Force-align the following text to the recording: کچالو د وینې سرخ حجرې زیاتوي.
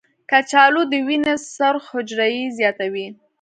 کچالو 0.31 0.81
د 0.91 0.93
وینې 1.07 1.35
سرخ 1.55 1.83
حجرې 1.93 2.41
زیاتوي. 2.57 3.07